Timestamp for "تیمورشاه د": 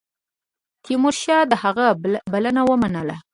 0.85-1.53